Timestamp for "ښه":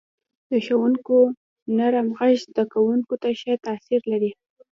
3.39-3.53